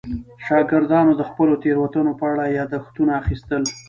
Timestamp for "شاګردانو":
0.45-1.11